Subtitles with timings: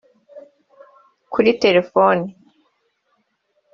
[1.33, 2.27] kuri telefoni